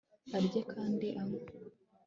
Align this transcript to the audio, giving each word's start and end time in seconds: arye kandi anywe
arye 0.37 0.61
kandi 0.71 1.07
anywe 1.21 1.39